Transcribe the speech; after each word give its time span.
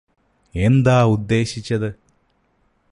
എന്താ 0.55 1.03
ഉദ്ദേശിച്ചത് 1.03 1.89